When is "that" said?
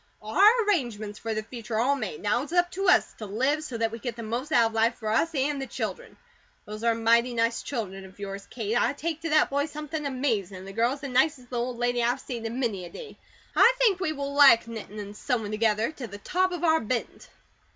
3.77-3.91, 9.29-9.51